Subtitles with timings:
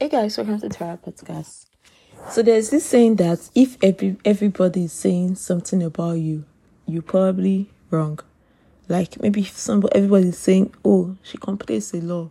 [0.00, 1.66] Hey guys, welcome to Tara Podcast.
[2.30, 6.44] So there's this saying that if every everybody is saying something about you,
[6.86, 8.20] you're probably wrong.
[8.88, 12.30] Like maybe if somebody everybody is saying, "Oh, she complains a lot,"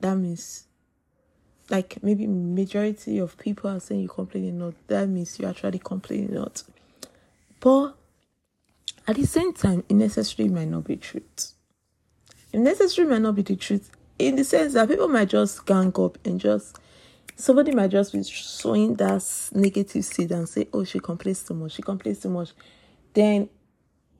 [0.00, 0.64] that means
[1.70, 4.74] like maybe majority of people are saying you complaining not.
[4.88, 6.64] That means you actually complaining not.
[7.60, 7.94] But
[9.06, 11.52] at the same time, it necessarily might not be truth.
[12.52, 15.92] It necessarily might not be the truth in the sense that people might just gang
[15.96, 16.78] up and just
[17.36, 21.72] somebody might just be sowing that negative seed and say, "Oh, she complains too much.
[21.72, 22.52] She complains too much."
[23.12, 23.48] Then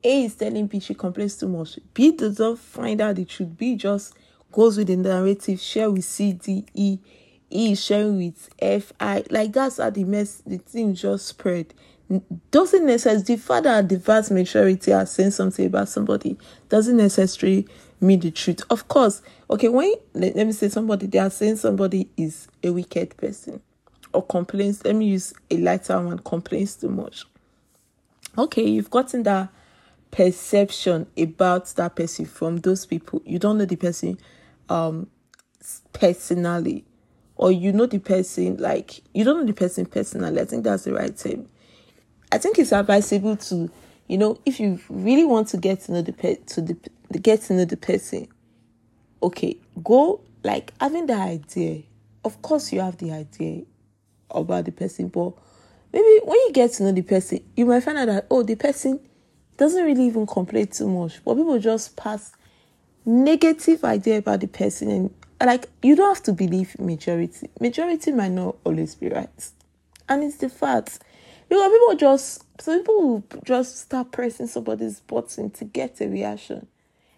[0.03, 1.79] A is telling B she complains too much.
[1.93, 3.57] B does not find out the truth.
[3.57, 4.13] B just
[4.51, 6.99] goes with the narrative, share with C, D, E.
[7.49, 9.23] E sharing with F, I.
[9.29, 11.73] Like that's how the mess, the thing just spread.
[12.51, 16.37] Doesn't necessarily the fact that the vast majority are saying something about somebody
[16.69, 17.67] doesn't necessarily
[18.05, 18.63] me the truth.
[18.69, 22.71] Of course, okay, when let, let me say somebody they are saying somebody is a
[22.71, 23.61] wicked person
[24.13, 27.25] or complains, let me use a lighter one, complains too much.
[28.37, 29.49] Okay, you've gotten that
[30.11, 33.21] perception about that person from those people.
[33.25, 34.17] You don't know the person
[34.69, 35.07] um
[35.93, 36.85] personally.
[37.37, 40.39] Or you know the person like you don't know the person personally.
[40.39, 41.49] I think that's the right term.
[42.31, 43.69] I think it's advisable to,
[44.07, 46.77] you know, if you really want to get to know the pe- to the
[47.19, 48.27] get to know the person.
[49.21, 51.83] Okay, go like having the idea.
[52.23, 53.63] Of course, you have the idea
[54.31, 55.33] about the person, but
[55.93, 58.55] maybe when you get to know the person, you might find out that oh, the
[58.55, 58.99] person
[59.57, 62.31] doesn't really even complain too much, but people just pass
[63.05, 65.13] negative idea about the person and
[65.45, 67.49] like you don't have to believe majority.
[67.59, 69.51] Majority might not always be right,
[70.09, 70.99] and it's the fact
[71.47, 76.67] because people just some people just start pressing somebody's button to get a reaction.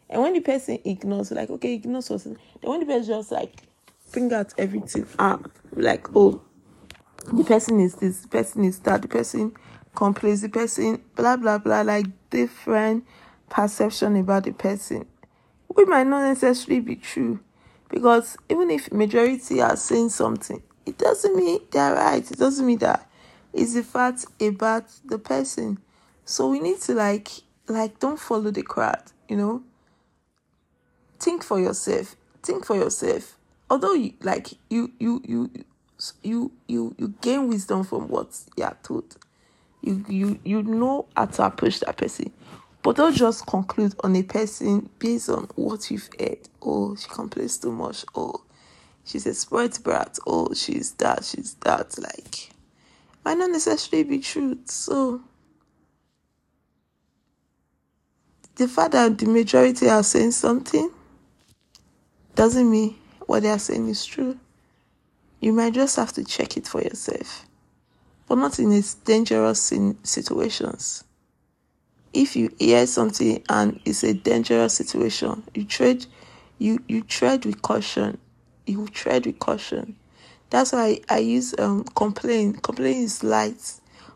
[0.10, 3.54] And when the person ignores, like, okay, ignores us, then when the person just like
[4.12, 5.40] bring out everything ah,
[5.74, 6.42] like, oh,
[7.34, 9.54] the person is this, the person is that, the person
[9.96, 13.06] complains, the person, blah, blah, blah, like different
[13.50, 15.06] perception about the person.
[15.76, 17.40] We might not necessarily be true
[17.90, 22.32] because even if majority are saying something, it doesn't mean they're right.
[22.32, 23.10] It doesn't mean that
[23.54, 25.80] it's the fact about the person.
[26.24, 27.30] So we need to like,
[27.68, 29.64] like, don't follow the crowd, you know
[31.20, 32.16] think for yourself
[32.48, 33.38] think for yourself.
[33.70, 35.52] Although you like you you you
[36.24, 39.18] you you you gain wisdom from what you are told.
[39.82, 42.32] You you you know how to approach that person.
[42.82, 46.40] But don't just conclude on a person based on what you've heard.
[46.62, 48.06] Oh she complains too much.
[48.16, 48.42] Oh
[49.04, 50.18] she's a spoiled brat.
[50.26, 52.00] Oh she's that she's that.
[52.00, 52.52] Like
[53.26, 54.58] might not necessarily be true.
[54.64, 55.22] So
[58.56, 60.90] the fact that the majority are saying something
[62.38, 64.38] doesn't mean what they are saying is true.
[65.42, 67.48] You might just have to check it for yourself,
[68.28, 71.04] but not in its dangerous situations.
[72.14, 76.06] If you hear something and it's a dangerous situation, you tread,
[76.60, 78.20] you you tread with caution.
[78.68, 79.96] You tread with caution.
[80.52, 82.54] That's why I, use um complain.
[82.54, 83.74] Complain is light,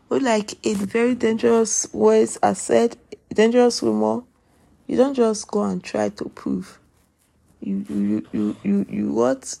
[0.08, 2.96] but like a very dangerous words are said,
[3.34, 4.22] dangerous rumor.
[4.86, 6.78] You don't just go and try to prove
[7.62, 9.56] you you you you you what?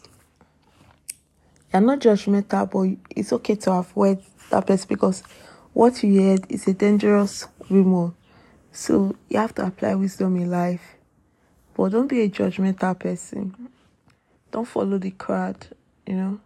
[1.72, 5.22] You're not judgmental but it's okay to avoid that place because
[5.72, 8.12] what you heard is a dangerous rumor.
[8.72, 10.96] So you have to apply wisdom in life.
[11.74, 13.68] But don't be a judgmental person.
[14.50, 15.66] Don't follow the crowd
[16.06, 16.40] you know.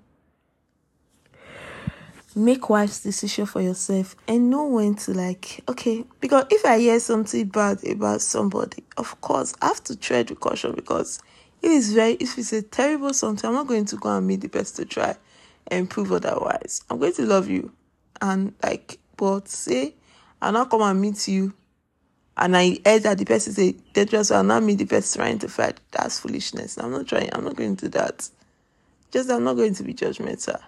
[2.34, 7.00] Make wise decision for yourself and know when to like okay because if i hear
[7.00, 11.18] something bad about somebody of course i have to tread with caution because
[11.62, 14.40] if it's very if it's a terrible something, I'm not going to go and meet
[14.40, 15.16] the best to try
[15.68, 16.82] and prove otherwise.
[16.90, 17.72] I'm going to love you
[18.20, 19.94] and like but say
[20.40, 21.54] I'll not come and meet you
[22.36, 25.48] and I heard that the person say dangerous I'll not meet the person trying to
[25.48, 25.80] fight.
[25.92, 26.78] That's foolishness.
[26.78, 28.28] I'm not trying I'm not going to do that.
[29.10, 30.60] Just I'm not going to be judgmental.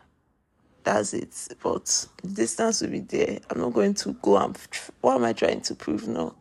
[0.84, 1.34] That's it.
[1.62, 3.40] But the distance will be there.
[3.50, 4.56] I'm not going to go and
[5.00, 6.08] what am I trying to prove?
[6.08, 6.34] No.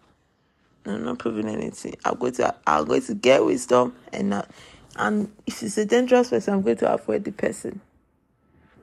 [0.90, 1.96] I'm not proving anything.
[2.06, 4.50] I'm going to I'm going to get wisdom and not,
[4.96, 7.82] and if it's a dangerous person, I'm going to avoid the person.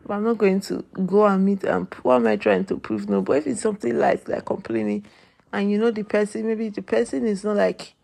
[0.07, 2.77] But I'm not going to go and meet um, and what am I trying to
[2.79, 3.09] prove?
[3.09, 5.05] No, but if it's something like like complaining
[5.53, 7.95] and you know the person, maybe the person is not like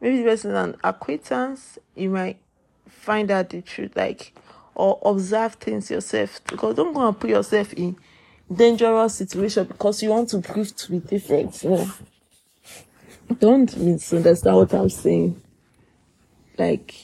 [0.00, 2.38] maybe the person is an acquaintance, you might
[2.88, 4.34] find out the truth, like
[4.74, 6.40] or observe things yourself.
[6.46, 7.96] Because don't go and put yourself in
[8.52, 11.62] dangerous situation because you want to prove to be different.
[11.62, 11.90] You know?
[13.34, 15.40] Don't misunderstand what I'm saying.
[16.58, 16.94] Like,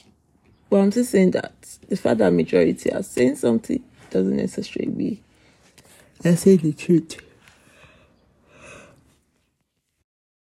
[0.69, 1.53] but I'm just saying that
[1.87, 5.23] the fact that majority are saying something doesn't necessarily be
[6.23, 7.17] they're saying the truth.